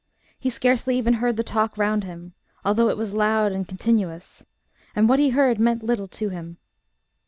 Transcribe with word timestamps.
He 0.39 0.49
scarcely 0.49 0.97
even 0.97 1.13
heard 1.13 1.37
the 1.37 1.43
talk 1.43 1.77
round 1.77 2.05
him, 2.05 2.33
although 2.65 2.89
it 2.89 2.97
was 2.97 3.13
loud 3.13 3.51
and 3.51 3.67
continuous; 3.67 4.43
and 4.95 5.07
what 5.07 5.19
he 5.19 5.29
heard 5.29 5.59
meant 5.59 5.83
little 5.83 6.07
to 6.07 6.29
him. 6.29 6.57